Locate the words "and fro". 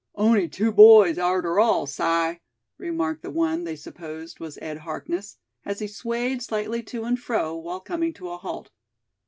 7.03-7.55